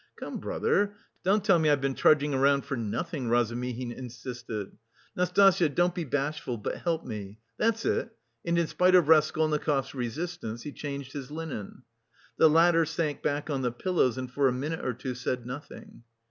"Come, 0.15 0.39
brother, 0.39 0.95
don't 1.23 1.43
tell 1.45 1.59
me 1.59 1.69
I've 1.69 1.79
been 1.79 1.93
trudging 1.93 2.33
around 2.33 2.65
for 2.65 2.75
nothing," 2.75 3.29
Razumihin 3.29 3.91
insisted. 3.91 4.75
"Nastasya, 5.15 5.69
don't 5.75 5.93
be 5.93 6.05
bashful, 6.05 6.57
but 6.57 6.77
help 6.79 7.05
me 7.05 7.37
that's 7.59 7.85
it," 7.85 8.09
and 8.43 8.57
in 8.57 8.65
spite 8.65 8.95
of 8.95 9.07
Raskolnikov's 9.07 9.93
resistance 9.93 10.63
he 10.63 10.71
changed 10.71 11.13
his 11.13 11.29
linen. 11.29 11.83
The 12.37 12.49
latter 12.49 12.83
sank 12.83 13.21
back 13.21 13.51
on 13.51 13.61
the 13.61 13.71
pillows 13.71 14.17
and 14.17 14.31
for 14.31 14.47
a 14.47 14.51
minute 14.51 14.83
or 14.83 14.95
two 14.95 15.13
said 15.13 15.45
nothing. 15.45 16.01